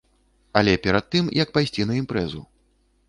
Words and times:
Але 0.61 0.71
перад 0.87 1.05
тым, 1.15 1.29
як 1.43 1.53
пайсці 1.59 1.85
на 1.91 1.99
імпрэзу. 2.01 2.41